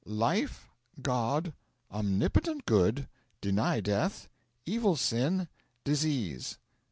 Life, 0.03 0.67
God, 0.99 1.53
omnipotent 1.91 2.65
Good, 2.65 3.07
deny 3.39 3.81
death, 3.81 4.27
evil 4.65 4.95
sin, 4.95 5.47
disease. 5.83 6.57